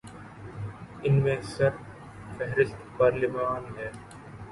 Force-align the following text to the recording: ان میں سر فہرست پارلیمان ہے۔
ان 1.03 1.13
میں 1.23 1.35
سر 1.51 1.69
فہرست 2.37 2.77
پارلیمان 2.97 3.63
ہے۔ 3.77 3.89